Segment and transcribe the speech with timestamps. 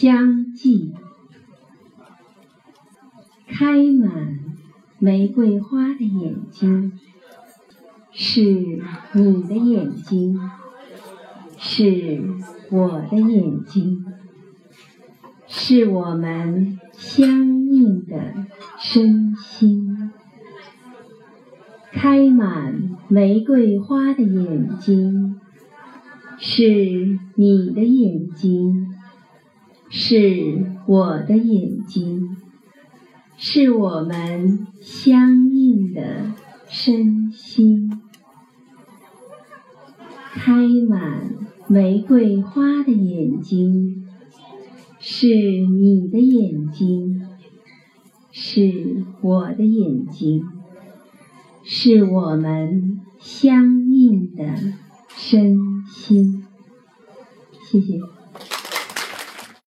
[0.00, 0.92] 相继。
[3.48, 4.38] 开满
[5.00, 6.92] 玫瑰花的眼睛，
[8.12, 8.42] 是
[9.12, 10.38] 你的眼睛，
[11.58, 12.22] 是
[12.70, 14.04] 我的眼睛，
[15.48, 17.28] 是我们相
[17.66, 18.46] 应的
[18.78, 20.12] 身心。
[21.90, 25.40] 开满玫瑰花的眼睛，
[26.38, 28.94] 是你的眼睛，
[29.90, 32.36] 是我的眼睛。
[33.40, 36.32] 是我们相应的
[36.68, 37.88] 身心，
[40.32, 41.36] 开满
[41.68, 44.08] 玫瑰花的眼睛，
[44.98, 47.28] 是你的眼睛，
[48.32, 50.42] 是我的眼睛，
[51.62, 54.74] 是我们相应的
[55.16, 56.44] 身心。
[57.70, 58.17] 谢谢。